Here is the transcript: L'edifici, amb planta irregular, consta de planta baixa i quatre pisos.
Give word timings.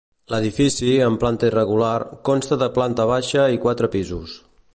L'edifici, 0.33 0.87
amb 1.07 1.21
planta 1.23 1.49
irregular, 1.51 1.93
consta 2.31 2.59
de 2.63 2.71
planta 2.79 3.09
baixa 3.15 3.47
i 3.59 3.63
quatre 3.69 3.93
pisos. 3.99 4.39